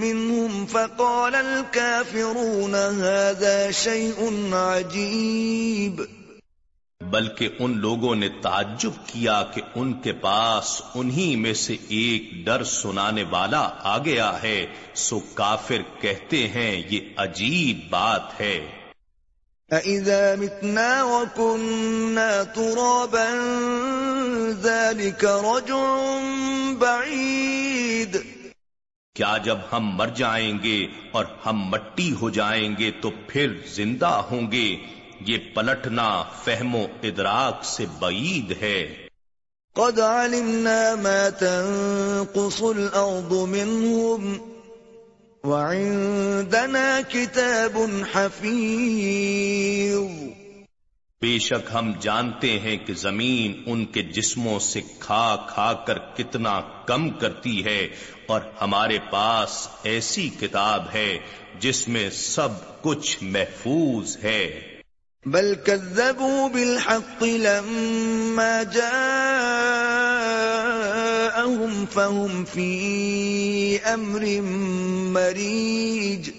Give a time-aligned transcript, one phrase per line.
[0.00, 6.02] منهم فقال الكافرون هذا شيء عجيب.
[7.10, 12.64] بلکہ ان لوگوں نے تعجب کیا کہ ان کے پاس انہی میں سے ایک ڈر
[12.64, 18.85] سنانے والا آ گیا ہے، سو کافر کہتے ہیں یہ عجیب بات ہے۔
[19.72, 23.34] أَإِذَا مِتْنَا وَكُنَّا تُرَابًا
[24.62, 26.22] ذَلِكَ رَجُعٌ
[26.78, 28.20] بَعِيدٌ
[29.14, 34.22] کیا جب ہم مر جائیں گے اور ہم مٹی ہو جائیں گے تو پھر زندہ
[34.30, 34.76] ہوں گے؟
[35.20, 39.08] یہ پلٹنا فہم و ادراک سے بعید ہے۔
[39.72, 44.55] قد علمنا ما تنقص الأرض منهم
[45.46, 47.78] وعندنا كتاب
[48.12, 50.30] حفيظ۔
[51.22, 56.60] بے شک ہم جانتے ہیں کہ زمین ان کے جسموں سے کھا کھا کر کتنا
[56.60, 57.88] کم کرتی ہے
[58.26, 61.18] اور ہمارے پاس ایسی کتاب ہے
[61.60, 64.60] جس میں سب کچھ محفوظ ہے۔
[65.26, 68.62] بل كذبوا بالحق لما
[71.46, 74.24] جاءهم فهم في أمر
[75.12, 76.30] مريج.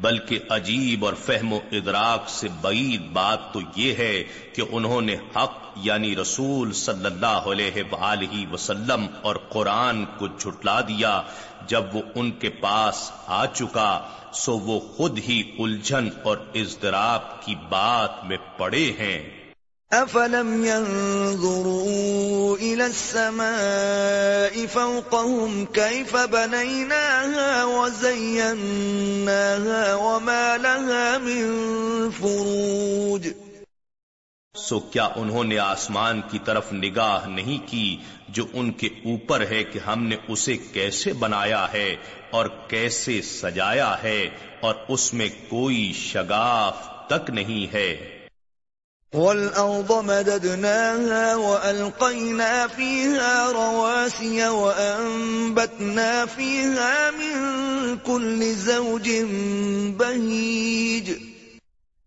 [0.00, 5.16] بلکہ عجیب اور فہم و ادراک سے بعید بات تو یہ ہے کہ انہوں نے
[5.36, 11.22] حق یعنی رسول صلی اللہ علیہ وآلہ وسلم اور قرآن کو جھٹلا دیا،
[11.66, 17.54] جب وہ ان کے پاس آ چکا، سو وہ خود ہی الجھن اور اضطراب کی
[17.68, 19.39] بات میں پڑے ہیں۔
[19.92, 28.74] افلم ينظروا الى السماء فوقهم كيف بنيناها وزيناها
[29.94, 33.26] وما لها من فروج
[34.54, 37.96] سو کیا انہوں نے آسمان کی طرف نگاہ نہیں کی
[38.28, 41.96] جو ان کے اوپر ہے کہ ہم نے اسے کیسے بنایا ہے
[42.30, 44.20] اور کیسے سجایا ہے
[44.60, 48.19] اور اس میں کوئی شگاف تک نہیں ہے؟
[49.14, 59.10] والأرض مددناها وألقينا فيها رواسي وأنبتنا فيها من كل زوج
[59.96, 61.12] بهيج.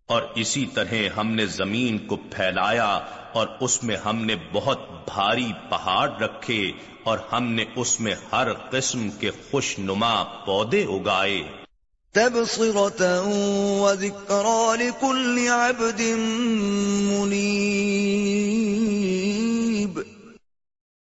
[0.06, 3.00] اور اسی طرح ہم نے زمین کو پھیلایا
[3.34, 4.80] اور اس میں ہم نے بہت
[5.14, 6.72] بھاری پہاڑ رکھے
[7.03, 11.62] اور ہم نے اس میں ہر قسم کے خوش نما پودے اگائے۔
[14.75, 16.01] لكل عبد
[17.12, 20.00] منيب.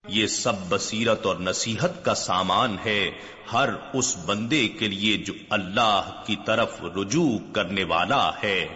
[0.08, 3.12] یہ سب بصیرت اور نصیحت کا سامان ہے
[3.54, 8.68] ہر اس بندے کے لیے جو اللہ کی طرف رجوع کرنے والا ہے۔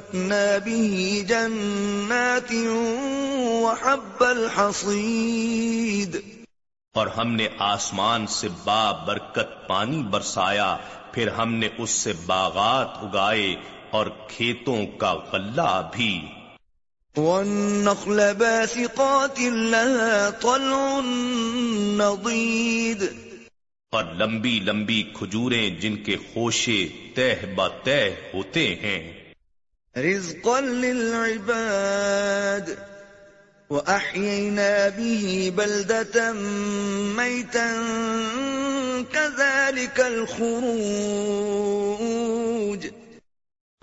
[0.00, 2.54] فَأَنبَتْنَا بِهِ جَنَّاتٍ
[3.62, 6.18] وَحَبَّ الْحَصِيدِ
[6.94, 10.76] اور ہم نے آسمان سے با برکت پانی برسایا
[11.12, 13.54] پھر ہم نے اس سے باغات اگائے
[13.90, 16.26] اور کھیتوں کا غلہ بھی۔
[17.16, 21.00] والنخل باسقات لها طلع
[21.96, 23.02] نضيد
[23.90, 27.68] اور لمبی لمبی کھجوریں جن کے خوشے تہ بہ
[28.34, 29.19] ہوتے ہیں۔
[29.96, 32.70] رزقا للعباد.
[33.70, 36.22] وأحيينا به بلدة
[37.16, 37.76] ميتا
[39.12, 42.86] كذلك الخروج.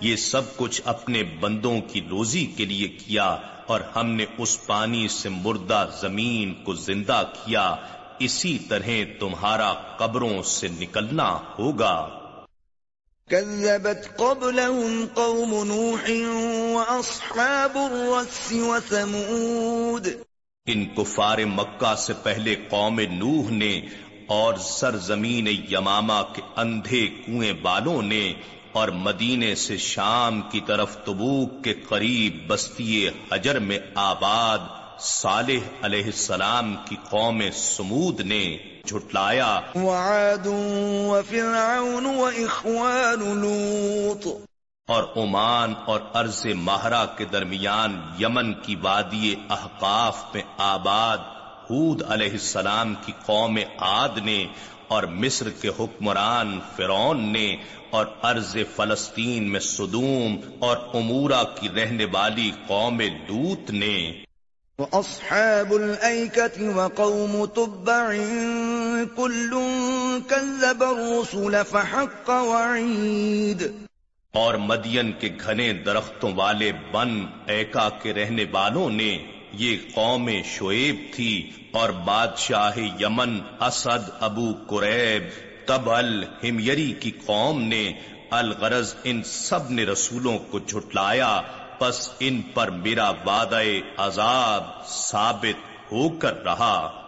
[0.02, 3.38] یہ سب کچھ اپنے بندوں کی روزی کے لیے کیا
[3.68, 7.76] اور ہم نے اس پانی سے مردہ زمین کو زندہ کیا،
[8.20, 8.90] اسی طرح
[9.20, 12.17] تمہارا قبروں سے نکلنا ہوگا۔
[13.30, 16.04] كذبت قبلهم قوم نوح
[16.76, 20.08] وأصحاب الرس وثمود.
[20.68, 23.82] ان کفار مکہ سے پہلے قوم نوح نے
[24.28, 28.34] اور سرزمین یمامہ کے اندھے کنویں والوں نے
[28.72, 36.04] اور مدینے سے شام کی طرف تبوک کے قریب بستی حجر میں آباد صالح علیہ
[36.04, 40.48] السلام کی قوم سمود نے جھٹلایا۔ وعاد
[41.08, 44.28] وفرعون واخوان لوط۔
[44.88, 51.18] اور عمان اور ارض ماہرہ کے درمیان یمن کی وادی احقاف میں آباد
[51.72, 54.46] حود علیہ السلام کی قوم عاد نے
[54.88, 57.56] اور مصر کے حکمران فرون نے
[57.90, 64.24] اور ارض فلسطین میں صدوم اور امورا کی رہنے والی قوم لوت نے
[64.80, 68.12] وأصحاب الأيكة وقوم تبع
[69.18, 69.52] كل
[70.30, 73.64] كذب الرسل فحق وعيد
[74.34, 79.10] اور مدین کے گھنے درختوں والے بن ایکا کے رہنے والوں نے
[79.54, 81.34] یہ قوم شعیب تھی
[81.74, 85.24] اور بادشاہ یمن اسد ابو قریب
[85.68, 87.86] تبل ہمری کی قوم نے
[88.36, 91.42] الغرض ان سب نے رسولوں کو جھٹلایا
[91.80, 93.62] پس ان پر میرا وعدہ
[93.98, 97.04] عذاب ثابت ہو کر رہا۔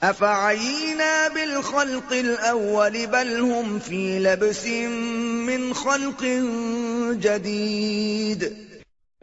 [0.00, 4.66] افعینا بالخلق الاول بل هم فی لبس
[5.46, 6.24] من خلق
[7.22, 8.52] جدید۔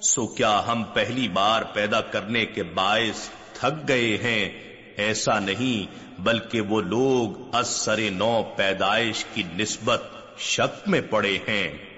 [0.02, 4.50] سو کیا ہم پہلی بار پیدا کرنے کے باعث تھک گئے ہیں؟
[4.98, 10.04] ایسا نہیں بلکہ وہ لوگ اثر نو پیدائش کی نسبت
[10.38, 11.89] شک میں پڑے ہیں۔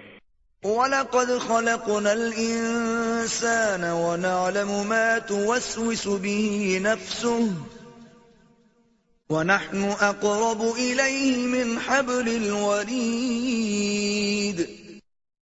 [0.65, 7.49] وَلَقَدْ خَلَقْنَا الْإِنسَانَ وَنَعْلَمُ مَا تُوَسْوِسُ بِهِ نَفْسُهُ
[9.29, 12.99] وَنَحْنُ أَقْرَبُ إِلَيْهِ مِنْ حَبْلِ الْوَرِيدِ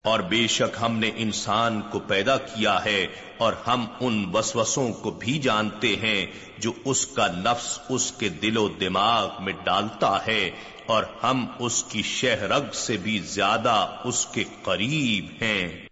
[0.07, 3.07] اور بے شک ہم نے انسان کو پیدا کیا ہے
[3.39, 6.27] اور ہم ان وسوسوں کو بھی جانتے ہیں
[6.59, 10.51] جو اس کا نفس اس کے دل و دماغ میں ڈالتا ہے
[10.87, 15.87] اور ہم اس کی شہرگ سے بھی زیادہ اس کے قریب ہیں۔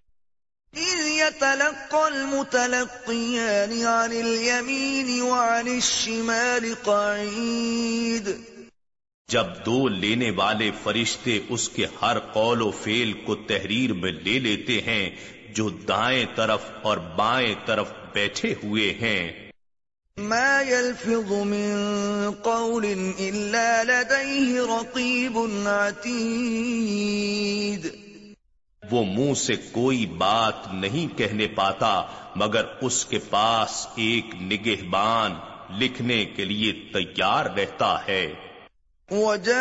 [9.29, 14.39] جب دو لینے والے فرشتے اس کے ہر قول و فیل کو تحریر میں لے
[14.39, 15.11] لیتے ہیں
[15.55, 19.51] جو دائیں طرف اور بائیں طرف بیٹھے ہوئے ہیں۔
[20.19, 27.87] ما يلفظ من قول إلا لديه رقيب عتيد۔
[28.91, 32.03] وہ منہ سے کوئی بات نہیں کہنے پاتا
[32.37, 35.33] مگر اس کے پاس ایک نگہبان
[35.79, 38.35] لکھنے کے لیے تیار رہتا ہے۔
[39.11, 39.55] وجاءت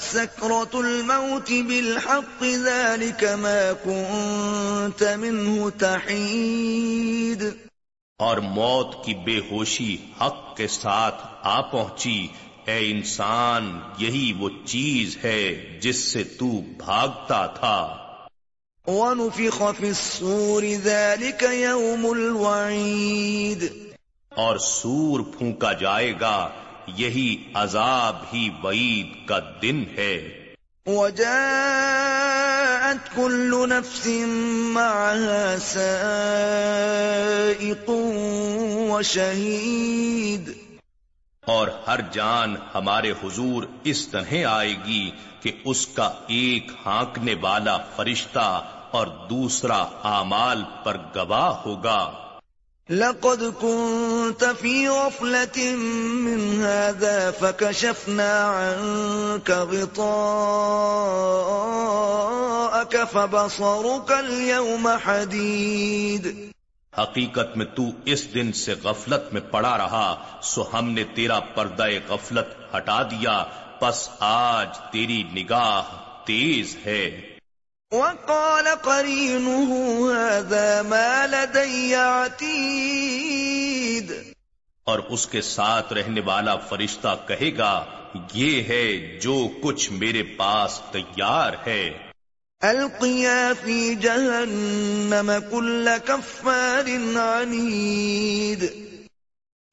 [0.00, 7.42] سكرة الموت بالحق ذلك ما كنت منه تحيد
[8.18, 12.28] اور موت کی بے ہوشی حق کے ساتھ آ پہنچی۔
[12.64, 17.96] اے انسان یہی وہ چیز ہے جس سے تو بھاگتا تھا۔
[18.86, 23.68] وَنُفِخَ فِي السُّورِ ذَلِكَ يَوْمُ الْوَعِيدِ
[24.30, 26.48] اور سور پھونکا جائے گا۔
[26.96, 30.44] یہی عذاب ہی وعید کا دن ہے۔
[30.86, 34.08] وجاءت كل نفس
[34.74, 37.90] معها سائق
[38.90, 40.52] وشهيد۔
[41.44, 47.78] اور ہر جان ہمارے حضور اس طرح آئے گی کہ اس کا ایک ہانکنے والا
[47.96, 52.27] فرشتہ اور دوسرا اعمال پر گواہ ہوگا۔
[52.90, 59.84] لقد كنت في غفلة من هذا فكشفنا عنك غطاءك
[63.04, 66.52] فبصرك اليوم حديد
[66.98, 71.86] حقیقت میں تو اس دن سے غفلت میں پڑا رہا، سو ہم نے تیرا پردہ
[72.08, 73.44] غفلت ہٹا دیا،
[73.80, 75.82] پس آج تیری نگاہ
[76.24, 77.37] تیز ہے۔
[77.92, 84.12] وقال قرينه هذا ما لدي عتيد.
[84.84, 87.84] اور اس کے ساتھ رہنے والا فرشتہ کہے گا
[88.34, 91.98] یہ ہے جو کچھ میرے پاس تیار ہے۔
[92.60, 98.64] القیا فی جہنم کل کفار عنید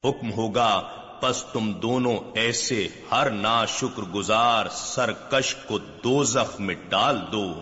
[0.04, 0.82] حکم ہوگا
[1.20, 7.60] پس تم دونوں ایسے ہر نا شکر گزار سرکش کو دوزخ میں ڈال دو۔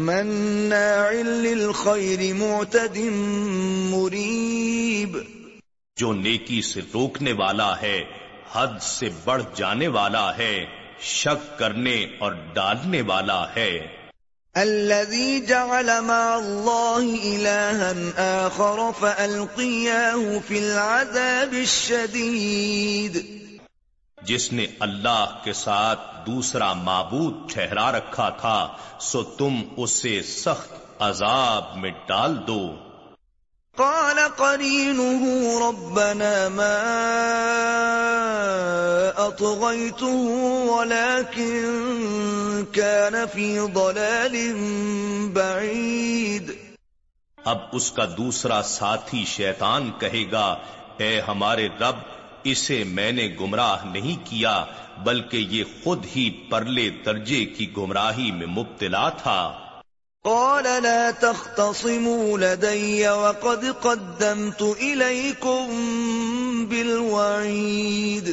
[0.00, 2.96] مناع للخير معتد
[3.90, 5.18] مريب.
[5.96, 8.04] جو نیکی سے روکنے والا ہے
[8.52, 10.66] حد سے بڑھ جانے والا ہے
[11.00, 13.86] شک کرنے اور ڈالنے والا ہے۔
[14.54, 23.16] الذي جعل مع الله إلها آخر فألقياه في العذاب الشديد.
[24.22, 28.68] جس نے اللہ کے ساتھ دوسرا معبود ٹھہرا رکھا تھا
[29.00, 32.74] سو تم اسے سخت عذاب میں ڈال دو۔
[33.76, 35.22] قال قرينه
[35.68, 36.74] ربنا ما
[39.16, 40.26] أطغيته
[40.66, 41.64] ولكن
[42.72, 44.36] كان في ضلال
[45.32, 46.50] بعيد۔
[47.44, 50.56] اب اس کا دوسرا ساتھی شیطان کہے گا
[50.96, 52.09] اے ہمارے رب
[52.44, 54.64] اسے میں نے گمراہ نہیں کیا
[55.04, 59.58] بلکہ یہ خود ہی پرلے درجے کی گمراہی میں مبتلا تھا۔
[60.24, 65.66] قال لا تختصموا لدي وقد قدمت إليكم
[66.68, 68.28] بالوعيد۔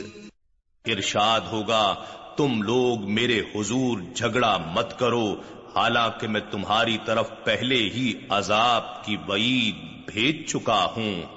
[0.85, 1.95] ارشاد ہوگا
[2.37, 5.35] تم لوگ میرے حضور جھگڑا مت کرو
[5.75, 9.75] حالانکہ میں تمہاری طرف پہلے ہی عذاب کی وعید
[10.13, 11.36] بھیج چکا ہوں۔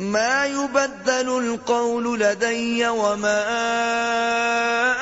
[0.00, 3.42] ما يبدل القول لدي وما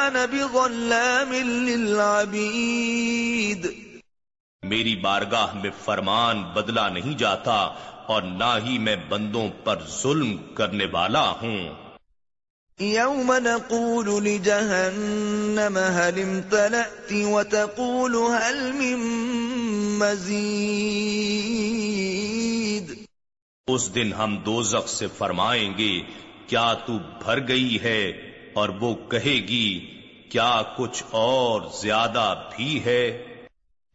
[0.09, 1.33] أنا بظلام
[1.69, 3.67] للعبيد.
[4.63, 7.69] میری بارگاہ میں فرمان بدلا نہیں جاتا
[8.07, 11.75] اور نہ ہی میں بندوں پر ظلم کرنے والا ہوں۔
[12.81, 18.97] يوم نقول لجهنم هل امتلأت وتقول هل من
[19.99, 22.40] مزید؟
[23.75, 26.01] اس دن ہم دوزخ سے فرمائیں گے
[26.47, 28.13] کیا تو بھر گئی ہے؟
[28.53, 29.87] اور وہ کہے گی
[30.29, 33.27] کیا کچھ اور زیادہ بھی ہے؟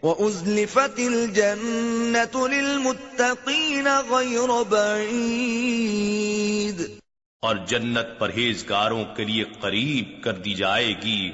[0.04, 6.82] وَأُزْلِفَتِ الْجَنَّةُ لِلْمُتَّقِينَ غَيْرَ بَعِيدٍ
[7.42, 11.32] اور جنت پرہیزگاروں کے لیے قریب کر دی جائے گی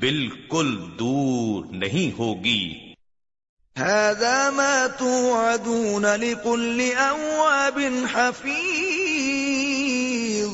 [0.00, 2.85] بالکل دور نہیں ہوگی۔
[3.78, 7.80] هذا ما توعدون لكل أواب
[8.12, 10.48] حفيظ۔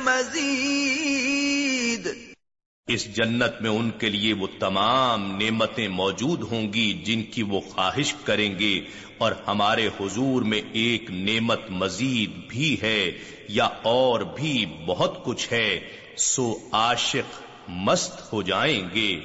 [2.87, 7.59] اس جنت میں ان کے لیے وہ تمام نعمتیں موجود ہوں گی جن کی وہ
[7.59, 8.81] خواہش کریں گے
[9.17, 13.11] اور ہمارے حضور میں ایک نعمت مزید بھی ہے
[13.47, 15.79] یا اور بھی بہت کچھ ہے،
[16.17, 19.19] سو عاشق مست ہو جائیں گے۔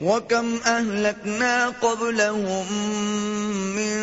[0.00, 2.66] وَكَمْ أَهْلَكْنَا قَبْلَهُمْ
[3.76, 3.96] مِنْ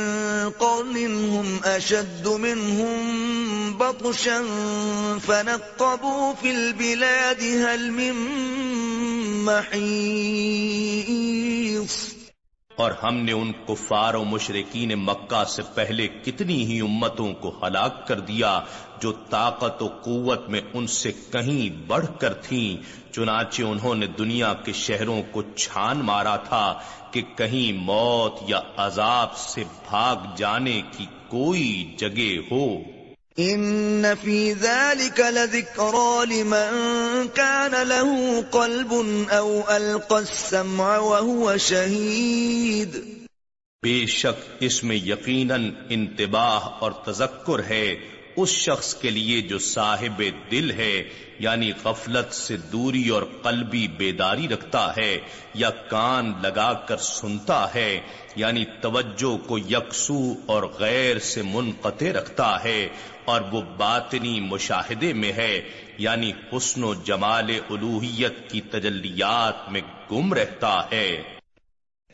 [0.49, 0.97] قَرْنٍ
[1.29, 2.97] هُمْ أَشَدُّ مِنْهُمْ
[3.77, 4.43] بَطْشًا
[5.27, 8.13] فَنَقَّبُوا فِي الْبِلَادِ هَلْ مِنْ
[9.45, 9.77] مَحِيصٍ
[12.77, 18.07] اور ہم نے ان کفار و مشرقین مکہ سے پہلے کتنی ہی امتوں کو ہلاک
[18.07, 18.59] کر دیا
[19.01, 22.77] جو طاقت و قوت میں ان سے کہیں بڑھ کر تھیں،
[23.13, 26.79] چنانچہ انہوں نے دنیا کے شہروں کو چھان مارا تھا
[27.11, 32.96] کہ کہیں موت یا عذاب سے بھاگ جانے کی کوئی جگہ ہو۔
[33.37, 38.93] ان فی ذلك لذکرى لمن كان له قلب
[39.31, 42.97] او القى السمع وهو شهید
[43.83, 47.85] بے شک اس میں یقیناً انتباہ اور تذکر ہے
[48.37, 51.03] اس شخص کے لیے جو صاحب دل ہے
[51.39, 55.17] یعنی غفلت سے دوری اور قلبی بیداری رکھتا ہے
[55.53, 57.99] یا کان لگا کر سنتا ہے
[58.35, 62.87] یعنی توجہ کو یکسو اور غیر سے منقطع رکھتا ہے
[63.25, 65.61] اور وہ باطنی مشاہدے میں ہے
[65.97, 71.36] یعنی حسن و جمال الوحیت کی تجلیات میں گم رہتا ہے۔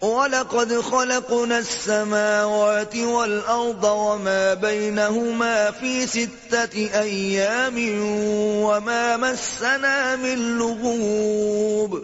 [0.03, 7.79] وَلَقَدْ خَلَقْنَا السَّمَاوَاتِ وَالْأَرْضَ وَمَا بَيْنَهُمَا فِي سِتَّةِ أَيَّامٍ
[8.63, 11.99] وَمَا مَسَّنَا مِن لُغُوبٍ.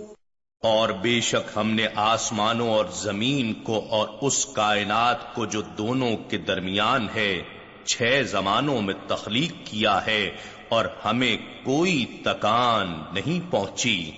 [0.64, 6.18] اور بے شک ہم نے آسمانوں اور زمین کو اور اس کائنات کو جو دونوں
[6.30, 7.44] کے درمیان ہے،
[7.86, 10.30] چھ زمانوں میں تخلیق کیا ہے
[10.70, 14.12] اور ہمیں کوئی تکان نہیں پہنچی۔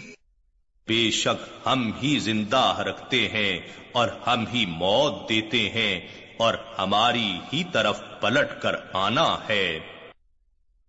[0.87, 3.59] بے شک ہم ہی زندہ رکھتے ہیں
[3.91, 9.79] اور ہم ہی موت دیتے ہیں اور ہماری ہی طرف پلٹ کر آنا ہے۔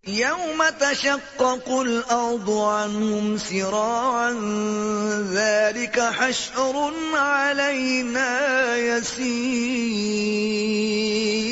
[0.07, 4.30] يوم تشقق الأرض عنهم سراعا
[5.33, 11.50] ذلك حشر علينا يسير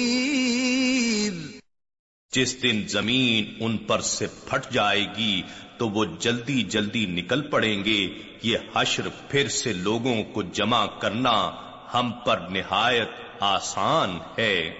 [2.38, 5.42] جس دن زمین ان پر سے پھٹ جائے گی
[5.78, 8.08] تو وہ جلدی جلدی نکل پڑیں گے،
[8.42, 11.50] یہ حشر پھر سے لوگوں کو جمع کرنا
[11.94, 13.08] ہم پر نہایت
[13.40, 14.70] آسان ہے۔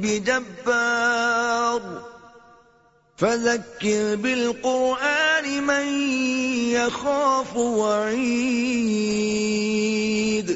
[0.00, 1.91] بجبار۔
[3.22, 6.10] فذكر بالقرآن من
[6.68, 10.50] يخاف وعيد.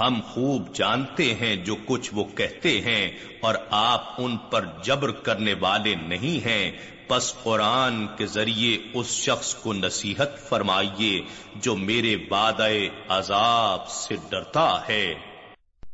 [0.00, 5.54] ہم خوب جانتے ہیں جو کچھ وہ کہتے ہیں اور آپ ان پر جبر کرنے
[5.60, 6.72] والے نہیں ہیں۔
[7.08, 11.20] پس قرآن کے ذریعے اس شخص کو نصیحت فرمائیے
[11.56, 12.68] جو میرے وعدہ
[13.08, 15.31] عذاب سے ڈرتا ہے۔